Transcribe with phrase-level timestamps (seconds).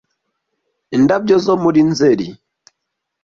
[0.95, 2.27] Indabyo zo muri Nzeri